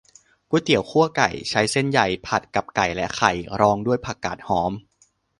[0.49, 4.71] ก๋วยเตี๋ยวคั่วไก่ ใช้เส้นใหญ่ ผัดกับไก่และไข่ รองด้วยผักกาดหอม